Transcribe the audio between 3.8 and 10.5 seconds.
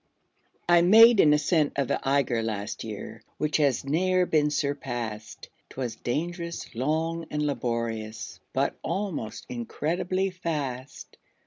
ne'er been surpassed; 'Twas dangerous, long, and laborious, But almost incredibly